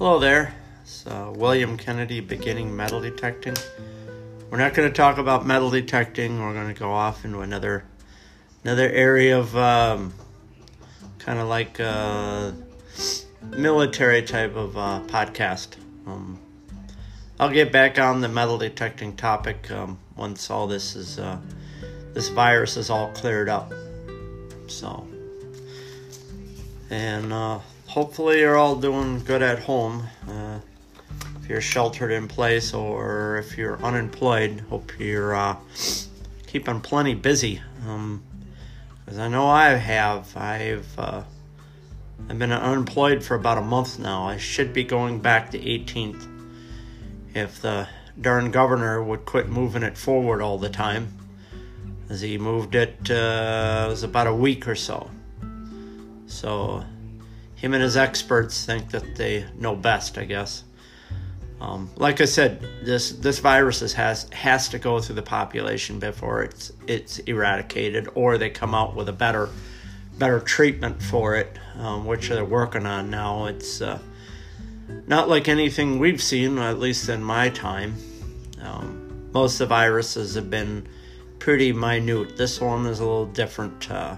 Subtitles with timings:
[0.00, 0.54] Hello there.
[0.80, 3.54] It's uh, William Kennedy beginning metal detecting.
[4.48, 6.40] We're not going to talk about metal detecting.
[6.40, 7.84] We're going to go off into another
[8.64, 10.14] another area of um,
[11.18, 12.52] kind of like uh,
[13.50, 15.76] military type of uh, podcast.
[16.06, 16.40] Um,
[17.38, 21.38] I'll get back on the metal detecting topic um, once all this is uh,
[22.14, 23.70] this virus is all cleared up.
[24.66, 25.06] So,
[26.88, 27.58] and uh,
[27.90, 30.06] hopefully you're all doing good at home.
[30.28, 30.60] Uh,
[31.42, 35.56] if you're sheltered in place or if you're unemployed, hope you're uh,
[36.46, 37.60] keeping plenty busy.
[37.84, 38.22] Um,
[39.04, 40.36] because I know I have.
[40.36, 41.24] I've uh,
[42.28, 44.22] I've been unemployed for about a month now.
[44.24, 46.28] I should be going back to 18th
[47.34, 47.88] if the
[48.20, 51.12] darn governor would quit moving it forward all the time.
[52.08, 55.10] As he moved it, uh, it was about a week or so.
[56.26, 56.84] So,
[57.60, 60.64] him and his experts think that they know best, I guess.
[61.60, 66.42] Um, like I said, this this virus has has to go through the population before
[66.42, 69.50] it's it's eradicated, or they come out with a better
[70.18, 73.44] better treatment for it, um, which they're working on now.
[73.44, 73.98] It's uh,
[75.06, 77.94] not like anything we've seen, at least in my time.
[78.62, 80.88] Um, most of the viruses have been
[81.38, 82.38] pretty minute.
[82.38, 84.16] This one is a little different, uh,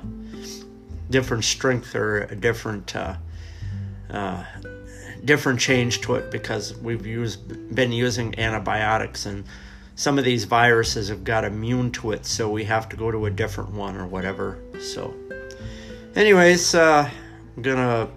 [1.10, 2.94] different strength or a different.
[2.94, 3.16] Uh,
[4.12, 4.44] uh,
[5.24, 9.44] different change to it because we've used been using antibiotics and
[9.94, 13.26] some of these viruses have got immune to it so we have to go to
[13.26, 14.58] a different one or whatever.
[14.80, 15.14] So
[16.14, 17.08] anyways uh,
[17.56, 18.08] i'm gonna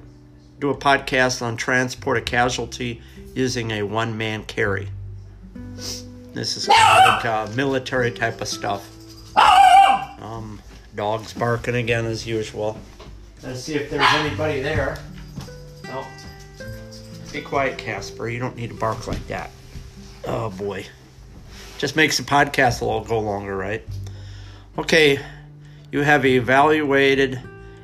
[0.60, 3.02] do a podcast on transport a casualty
[3.34, 4.90] using a one-man carry.
[6.34, 8.90] This is like uh, military type of stuff.
[10.22, 10.62] Um,
[10.96, 12.80] dogs barking again as usual.
[13.44, 14.98] Let's see if there's anybody there
[17.36, 18.30] be quiet, Casper.
[18.30, 19.52] You don't need to bark like that.
[20.26, 20.86] Oh boy.
[21.78, 23.86] Just makes the podcast a little go longer, right?
[24.78, 25.20] Okay,
[25.92, 27.42] you have evaluated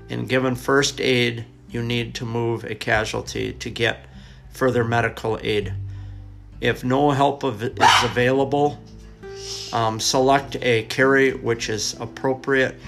[0.09, 1.45] and given first aid.
[1.69, 4.05] You need to move a casualty to get
[4.51, 5.73] further medical aid.
[6.61, 7.71] If no help is
[8.03, 8.79] available,
[9.73, 12.79] um, select a carry which is appropriate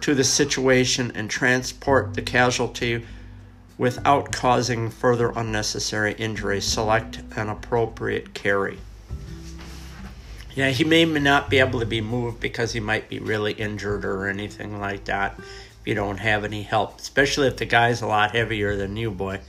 [0.00, 3.04] to the situation and transport the casualty
[3.78, 6.60] without causing further unnecessary injury.
[6.60, 8.78] Select an appropriate carry.
[10.54, 14.04] Yeah, he may not be able to be moved because he might be really injured
[14.04, 18.06] or anything like that if you don't have any help, especially if the guy's a
[18.08, 19.40] lot heavier than you, boy.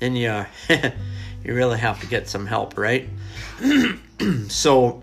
[0.00, 3.08] Then you, you really have to get some help, right?
[4.48, 5.02] so,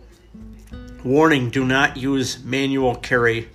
[1.04, 3.50] warning do not use manual carry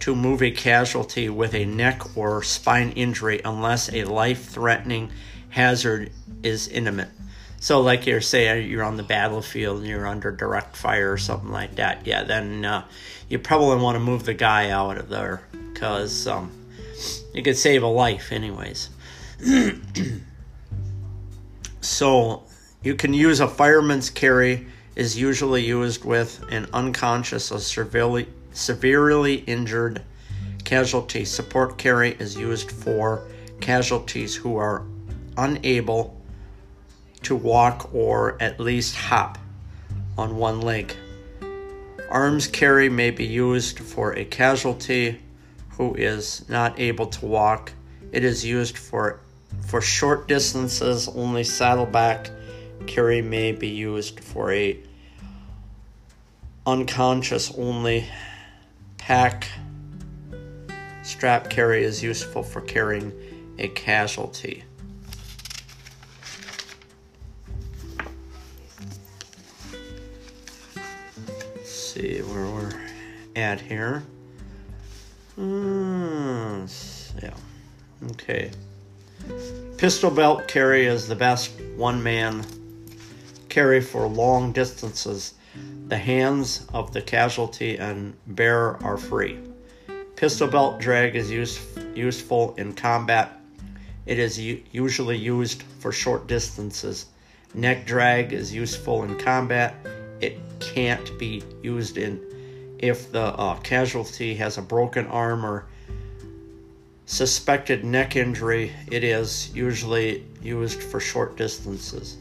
[0.00, 5.10] to move a casualty with a neck or spine injury unless a life threatening
[5.50, 6.10] hazard
[6.42, 7.10] is imminent.
[7.60, 11.50] So, like you're saying, you're on the battlefield and you're under direct fire or something
[11.50, 12.06] like that.
[12.06, 12.86] Yeah, then uh,
[13.28, 16.50] you probably want to move the guy out of there because um,
[17.34, 18.88] you could save a life, anyways.
[21.82, 22.44] so,
[22.82, 24.66] you can use a fireman's carry
[24.96, 30.02] is usually used with an unconscious or severely severely injured
[30.64, 33.26] casualty support carry is used for
[33.60, 34.84] casualties who are
[35.36, 36.20] unable
[37.22, 39.38] to walk or at least hop
[40.16, 40.94] on one leg.
[42.10, 45.20] Arms carry may be used for a casualty
[45.70, 47.72] who is not able to walk.
[48.12, 49.20] It is used for
[49.66, 52.30] for short distances only saddleback
[52.86, 54.78] carry may be used for a
[56.66, 58.06] unconscious only
[59.10, 59.48] pack
[61.02, 63.12] strap carry is useful for carrying
[63.58, 64.62] a casualty.
[71.64, 72.72] See where we're
[73.34, 74.04] at here.
[75.36, 77.34] Mm, yeah.
[78.12, 78.52] Okay.
[79.76, 82.46] Pistol belt carry is the best one man
[83.48, 85.34] carry for long distances
[85.88, 89.38] the hands of the casualty and bearer are free.
[90.16, 91.60] Pistol belt drag is use,
[91.94, 93.40] useful in combat.
[94.06, 97.06] It is u- usually used for short distances.
[97.54, 99.74] Neck drag is useful in combat.
[100.20, 102.20] It can't be used in
[102.78, 105.66] if the uh, casualty has a broken arm or
[107.06, 108.72] suspected neck injury.
[108.90, 112.16] It is usually used for short distances.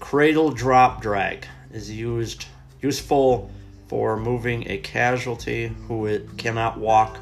[0.00, 2.46] Cradle drop drag is used
[2.80, 3.50] useful
[3.88, 7.18] for moving a casualty who it cannot walk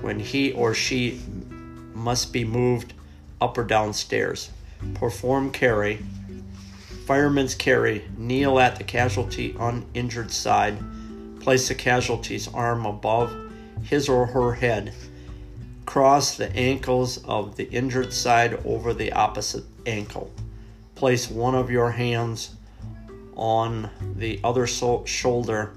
[0.00, 1.20] when he or she
[1.94, 2.92] must be moved
[3.40, 4.50] up or down stairs.
[4.94, 5.98] perform carry.
[7.06, 8.04] Fireman's carry.
[8.16, 10.78] Kneel at the casualty uninjured side.
[11.40, 13.34] Place the casualty's arm above
[13.82, 14.94] his or her head.
[15.86, 20.30] Cross the ankles of the injured side over the opposite ankle.
[20.94, 22.56] Place one of your hands
[23.38, 25.72] on the other so- shoulder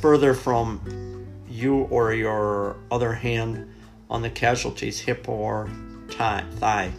[0.00, 3.72] further from you or your other hand
[4.10, 5.70] on the casualty's hip or
[6.10, 6.92] thigh.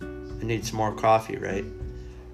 [0.00, 1.64] I need some more coffee, right?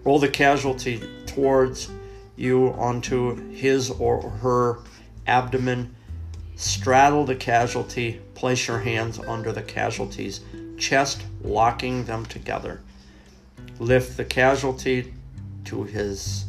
[0.04, 1.90] Roll the casualty towards
[2.36, 4.78] you onto his or her
[5.26, 5.94] abdomen.
[6.54, 8.20] Straddle the casualty.
[8.34, 10.40] Place your hands under the casualty's
[10.78, 12.80] chest, locking them together.
[13.78, 15.12] Lift the casualty
[15.64, 16.44] to his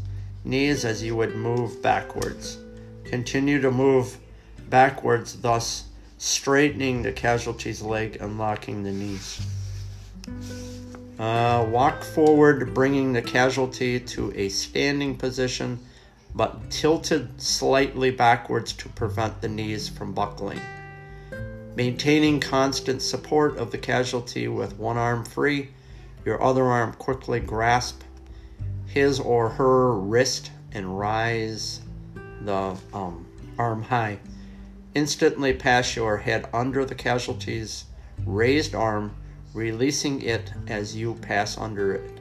[0.47, 2.57] knees as you would move backwards.
[3.03, 4.17] Continue to move
[4.69, 5.85] backwards, thus
[6.17, 9.41] straightening the casualty's leg and locking the knees.
[11.19, 15.79] Uh, walk forward, bringing the casualty to a standing position,
[16.35, 20.61] but tilted slightly backwards to prevent the knees from buckling.
[21.75, 25.69] Maintaining constant support of the casualty with one arm free,
[26.25, 28.01] your other arm quickly grasp
[28.87, 31.81] his or her wrist and rise
[32.41, 34.19] the um, arm high.
[34.95, 37.85] Instantly pass your head under the casualty's
[38.25, 39.15] raised arm,
[39.53, 42.19] releasing it as you pass under it.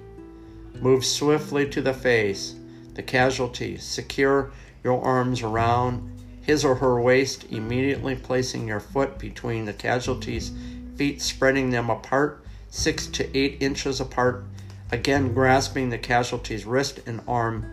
[0.81, 2.55] Move swiftly to the face,
[2.95, 3.79] the casualty.
[3.79, 4.51] Secure
[4.85, 6.13] your arms around
[6.43, 10.53] his or her waist, immediately placing your foot between the casualty's
[10.97, 14.45] feet, spreading them apart six to eight inches apart.
[14.93, 17.73] Again, grasping the casualty's wrist and arm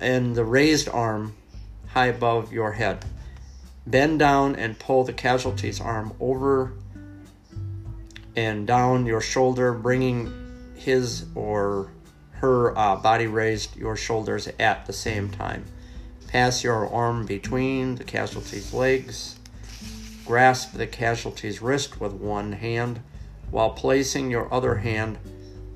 [0.00, 1.34] and the raised arm
[1.88, 3.04] high above your head.
[3.86, 6.72] Bend down and pull the casualty's arm over
[8.36, 11.92] and down your shoulder, bringing his or
[12.32, 15.64] her uh, body raised your shoulders at the same time.
[16.28, 19.38] Pass your arm between the casualty's legs.
[20.26, 23.00] Grasp the casualty's wrist with one hand
[23.50, 25.18] while placing your other hand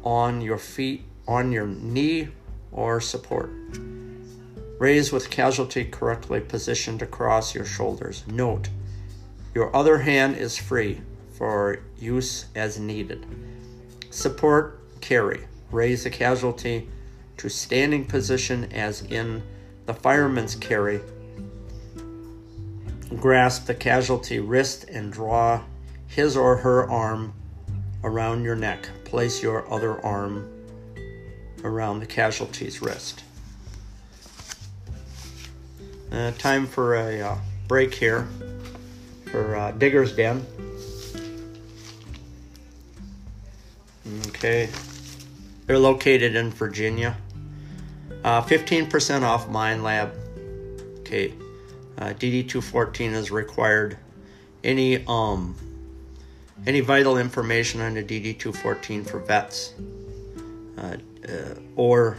[0.08, 2.28] on your feet, on your knee
[2.72, 3.50] or support.
[4.78, 8.24] Raise with casualty correctly positioned across your shoulders.
[8.26, 8.70] Note,
[9.54, 11.02] your other hand is free
[11.36, 13.26] for use as needed.
[14.08, 15.46] Support, carry.
[15.70, 16.88] Raise the casualty
[17.36, 19.42] to standing position as in
[19.84, 21.02] the fireman's carry.
[23.20, 25.64] Grasp the casualty wrist and draw
[26.06, 27.34] his or her arm
[28.04, 28.88] around your neck.
[29.04, 30.48] Place your other arm
[31.64, 33.24] around the casualty's wrist.
[36.10, 38.26] Uh, time for a uh, break here
[39.30, 40.44] for uh, Digger's Den.
[44.28, 44.70] Okay,
[45.66, 47.16] they're located in Virginia.
[48.22, 50.12] 15% off off Minelab.
[51.00, 51.34] Okay,
[51.98, 53.98] uh, DD214 is required.
[54.64, 55.54] Any um
[56.66, 59.74] any vital information on the DD214 for vets
[60.78, 60.96] uh,
[61.76, 62.18] or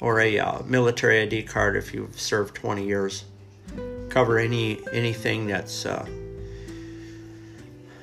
[0.00, 3.24] or a uh, military ID card if you've served 20 years.
[4.08, 6.06] Cover any anything that's uh,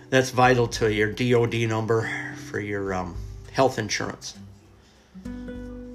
[0.10, 2.10] that's vital to your DOD number
[2.50, 3.16] for your um,
[3.52, 4.38] health insurance.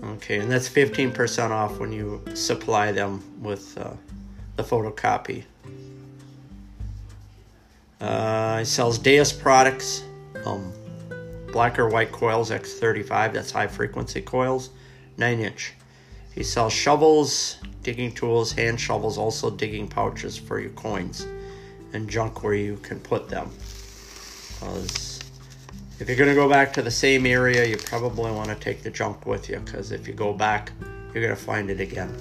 [0.03, 3.93] Okay, and that's 15% off when you supply them with uh,
[4.57, 5.45] the photocopy.
[8.01, 10.05] Uh, it sells Deus products,
[10.47, 10.73] um,
[11.53, 14.71] black or white coils X35, that's high frequency coils,
[15.19, 15.75] 9 inch.
[16.35, 21.27] He sells shovels, digging tools, hand shovels, also digging pouches for your coins
[21.93, 23.51] and junk where you can put them.
[24.49, 25.21] Because
[25.99, 28.83] if you're going to go back to the same area, you probably want to take
[28.83, 30.73] the junk with you because if you go back,
[31.13, 32.15] you're going to find it again.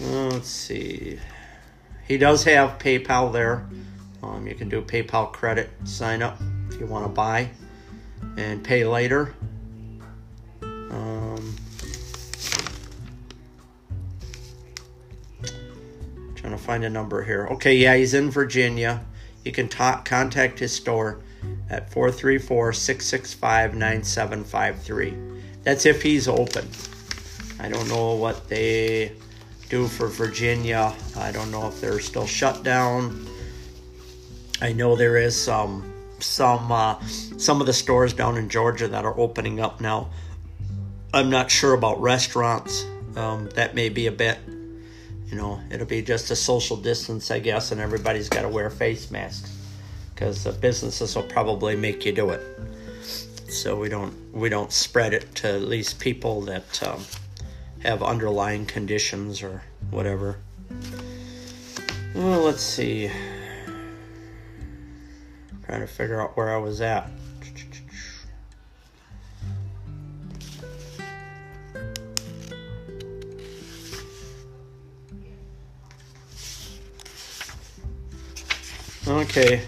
[0.00, 1.18] Let's see.
[2.10, 3.68] He does have PayPal there.
[4.20, 7.48] Um, you can do PayPal credit sign up if you want to buy
[8.36, 9.32] and pay later.
[10.60, 11.54] Um,
[16.34, 17.46] trying to find a number here.
[17.52, 19.06] Okay, yeah, he's in Virginia.
[19.44, 21.20] You can ta- contact his store
[21.68, 25.14] at 434 665 9753.
[25.62, 26.68] That's if he's open.
[27.60, 29.12] I don't know what they
[29.70, 30.92] do for Virginia.
[31.16, 33.26] I don't know if they're still shut down.
[34.60, 37.00] I know there is some some uh,
[37.38, 40.10] some of the stores down in Georgia that are opening up now.
[41.14, 42.84] I'm not sure about restaurants.
[43.16, 44.38] Um, that may be a bit,
[45.26, 48.70] you know, it'll be just a social distance, I guess, and everybody's got to wear
[48.70, 49.56] face masks
[50.14, 52.42] because the businesses will probably make you do it.
[53.48, 57.02] So we don't we don't spread it to at least people that um,
[57.82, 60.38] have underlying conditions or whatever.
[62.14, 63.10] Well, let's see.
[65.64, 67.10] trying to figure out where I was at.
[79.06, 79.62] Okay.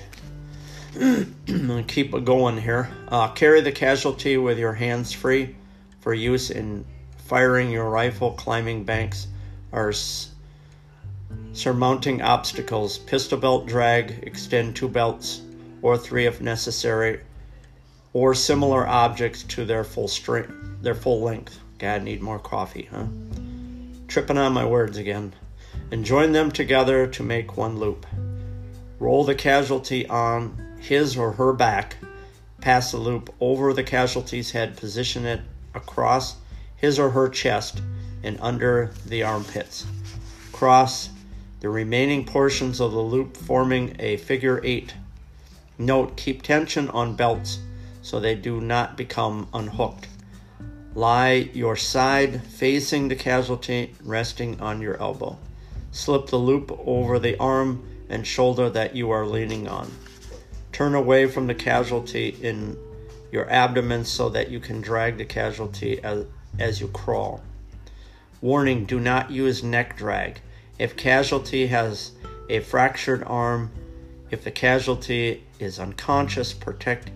[1.00, 2.90] I'm keep it going here.
[3.09, 5.57] Uh, carry the casualty with your hands free
[6.00, 6.85] for use in
[7.33, 9.27] firing your rifle, climbing banks,
[9.73, 9.91] or
[11.55, 12.99] surmounting obstacles.
[12.99, 15.41] Pistol belt drag, extend two belts
[15.81, 17.21] or three if necessary,
[18.12, 21.59] or similar objects to their full strength, their full length.
[21.79, 23.07] God, need more coffee, huh?
[24.09, 25.33] Tripping on my words again.
[25.91, 28.05] And join them together to make one loop.
[28.99, 31.97] Roll the casualty on his or her back,
[32.61, 35.41] pass the loop over the casualty's head, position it
[35.75, 36.37] across
[36.83, 37.81] his or her chest
[38.23, 39.87] and under the armpits.
[40.53, 41.09] Cross
[41.61, 44.93] the remaining portions of the loop, forming a figure eight.
[45.79, 47.61] Note keep tension on belts
[48.03, 50.09] so they do not become unhooked.
[50.95, 55.39] Lie your side facing the casualty, resting on your elbow.
[55.93, 59.91] Slip the loop over the arm and shoulder that you are leaning on.
[60.73, 62.77] Turn away from the casualty in
[63.31, 66.27] your abdomen so that you can drag the casualty as,
[66.59, 67.42] as you crawl.
[68.40, 70.40] Warning do not use neck drag.
[70.78, 72.12] If casualty has
[72.49, 73.71] a fractured arm,
[74.30, 77.12] if the casualty is unconscious, protect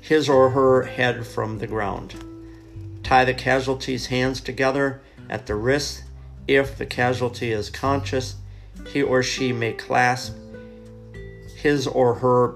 [0.00, 2.14] his or her head from the ground.
[3.02, 6.04] Tie the casualty's hands together at the wrist.
[6.48, 8.36] If the casualty is conscious,
[8.92, 10.36] he or she may clasp
[11.56, 12.54] his or her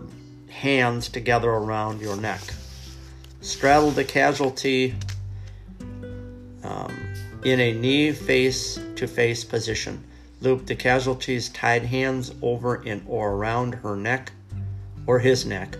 [0.48, 2.40] hands together around your neck.
[3.40, 4.94] Straddle the casualty
[7.44, 10.04] in a knee face to face position.
[10.40, 14.32] Loop the casualty's tied hands over in or around her neck
[15.06, 15.76] or his neck.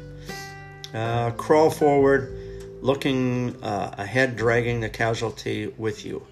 [0.95, 2.37] Uh, crawl forward,
[2.83, 6.27] looking uh, ahead, dragging the casualty with you.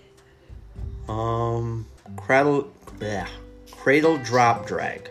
[1.08, 2.70] Um, cradle,
[3.00, 3.28] yeah,
[3.70, 5.10] cradle drop drag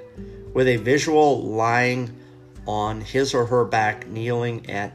[0.53, 2.15] with a visual lying
[2.67, 4.91] on his or her back, kneeling at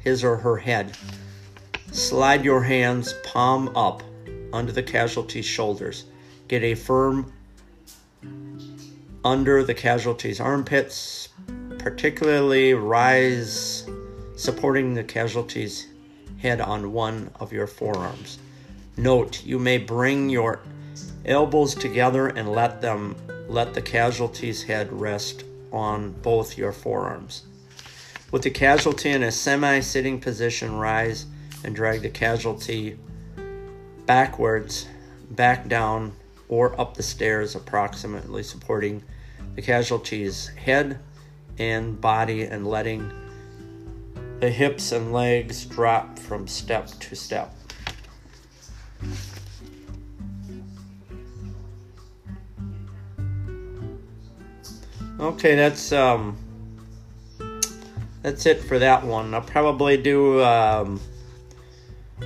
[0.00, 0.96] his or her head.
[1.92, 4.02] Slide your hands palm up
[4.52, 6.04] under the casualty's shoulders.
[6.48, 7.32] Get a firm
[9.24, 11.28] under the casualty's armpits,
[11.78, 13.86] particularly rise
[14.36, 15.88] supporting the casualty's
[16.38, 18.38] head on one of your forearms.
[18.96, 20.60] Note, you may bring your
[21.24, 23.16] elbows together and let them
[23.48, 27.44] let the casualty's head rest on both your forearms.
[28.30, 31.26] With the casualty in a semi sitting position, rise
[31.64, 32.98] and drag the casualty
[34.08, 34.88] backwards,
[35.30, 36.12] back down,
[36.48, 39.02] or up the stairs, approximately supporting
[39.54, 40.98] the casualty's head
[41.58, 43.12] and body and letting
[44.40, 47.54] the hips and legs drop from step to step.
[55.20, 56.36] Okay, that's um,
[58.22, 59.34] that's it for that one.
[59.34, 60.98] I'll probably do um,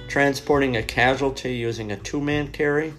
[0.08, 2.94] transporting a casualty using a two-man carry.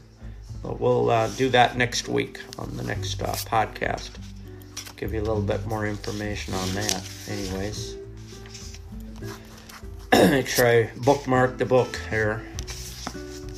[0.62, 4.12] But we'll uh, do that next week on the next uh, podcast.
[4.96, 7.10] Give you a little bit more information on that.
[7.28, 7.98] Anyways,
[10.14, 12.42] make sure I bookmark the book here.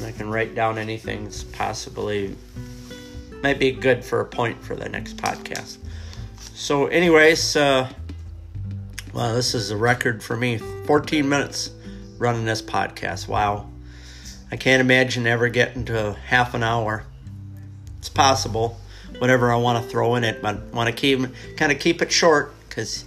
[0.03, 2.35] I can write down anything that's possibly
[3.43, 5.77] might be good for a point for the next podcast.
[6.55, 7.87] So, anyways, uh,
[9.13, 11.69] well, this is a record for me 14 minutes
[12.25, 13.27] running this podcast.
[13.27, 13.69] Wow.
[14.51, 17.03] I can't imagine ever getting to half an hour.
[17.99, 18.79] It's possible,
[19.19, 21.19] whatever I want to throw in it, but I want to keep
[21.55, 23.05] kind of keep it short because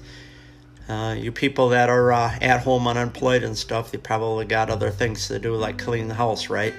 [0.89, 4.91] uh, you people that are uh, at home unemployed and stuff, you probably got other
[4.91, 6.75] things to do, like clean the house, right?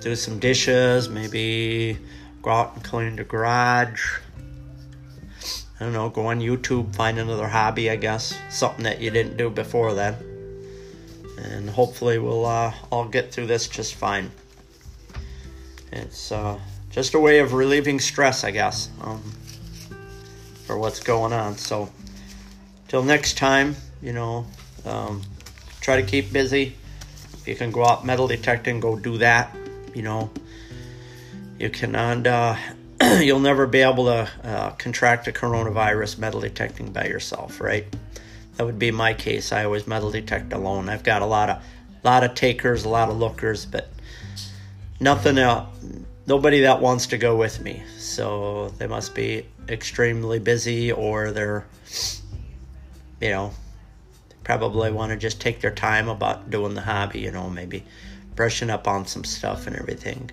[0.00, 1.96] Do some dishes, maybe
[2.42, 4.18] go out and clean the garage
[5.82, 9.36] I don't know, go on YouTube, find another hobby, I guess, something that you didn't
[9.36, 10.31] do before then.
[11.42, 14.30] And hopefully we'll uh, all get through this just fine.
[15.90, 16.58] It's uh,
[16.90, 19.22] just a way of relieving stress, I guess, um,
[20.66, 21.58] for what's going on.
[21.58, 21.90] So,
[22.88, 24.46] till next time, you know,
[24.84, 25.22] um,
[25.80, 26.76] try to keep busy.
[27.34, 29.54] If you can go out metal detecting, go do that.
[29.94, 30.30] You know,
[31.58, 32.56] you can, and uh,
[33.20, 37.84] you'll never be able to uh, contract a coronavirus metal detecting by yourself, right?
[38.56, 39.52] That would be my case.
[39.52, 40.88] I always metal detect alone.
[40.88, 41.62] I've got a lot of
[42.04, 43.88] lot of takers, a lot of lookers, but
[45.00, 45.68] nothing else.
[46.26, 47.82] Nobody that wants to go with me.
[47.98, 51.64] So they must be extremely busy, or they're,
[53.20, 53.52] you know,
[54.44, 57.20] probably want to just take their time about doing the hobby.
[57.20, 57.84] You know, maybe
[58.34, 60.30] brushing up on some stuff and everything.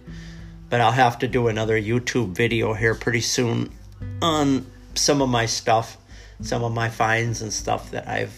[0.70, 3.72] But I'll have to do another YouTube video here pretty soon
[4.22, 5.98] on some of my stuff,
[6.42, 8.38] some of my finds and stuff that I've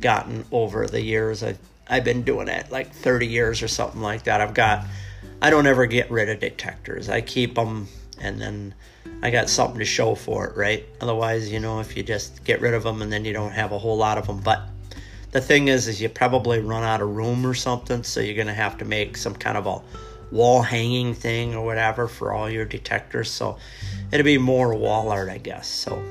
[0.00, 1.42] gotten over the years.
[1.42, 1.58] I've,
[1.88, 4.40] I've been doing it like 30 years or something like that.
[4.40, 4.86] I've got,
[5.40, 7.08] I don't ever get rid of detectors.
[7.08, 7.88] I keep them
[8.20, 8.74] and then
[9.22, 10.86] I got something to show for it, right?
[11.00, 13.72] Otherwise, you know, if you just get rid of them and then you don't have
[13.72, 14.40] a whole lot of them.
[14.40, 14.62] But
[15.32, 18.54] the thing is, is you probably run out of room or something, so you're gonna
[18.54, 19.80] have to make some kind of a
[20.32, 23.30] wall hanging thing or whatever for all your detectors.
[23.30, 23.58] So
[24.10, 25.68] it'll be more wall art, I guess.
[25.68, 26.02] So,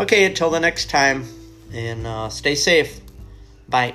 [0.00, 1.26] okay, until the next time,
[1.72, 3.00] and uh, stay safe.
[3.68, 3.94] Bye.